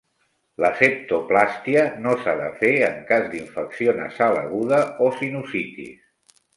[0.63, 6.39] La septoplàstia no s'ha de fer en cas d'infecció nasal aguda o sinusitis.